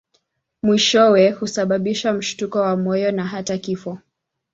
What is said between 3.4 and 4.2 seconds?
kifo.